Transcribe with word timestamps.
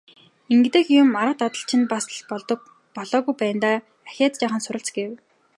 Ингэдэг 0.53 0.85
юм, 1.01 1.09
арга 1.21 1.35
дадлага 1.41 1.67
чинь 1.69 1.87
бас 1.91 2.05
л 2.17 2.21
болоогүй 2.95 3.35
байна 3.41 3.61
даа, 3.65 3.77
ахиад 4.09 4.33
жаахан 4.39 4.61
суралц 4.63 4.87
гэв. 4.95 5.09